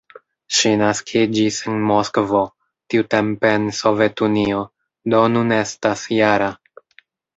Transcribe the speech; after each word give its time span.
Ŝi 0.59 0.69
naskiĝis 0.81 1.59
en 1.71 1.75
Moskvo, 1.91 2.41
tiutempe 2.93 3.53
en 3.61 3.69
Sovetunio, 3.83 4.65
do 5.15 5.21
nun 5.35 5.57
estas 5.63 6.09
-jara. 6.17 6.53